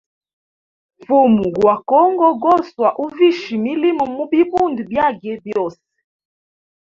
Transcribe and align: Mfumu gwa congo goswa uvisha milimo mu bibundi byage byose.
Mfumu 0.99 1.45
gwa 1.55 1.75
congo 1.89 2.27
goswa 2.43 2.87
uvisha 3.05 3.51
milimo 3.65 4.03
mu 4.15 4.23
bibundi 4.31 4.81
byage 4.89 5.31
byose. 5.45 5.83